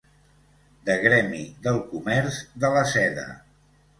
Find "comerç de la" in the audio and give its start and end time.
1.91-2.81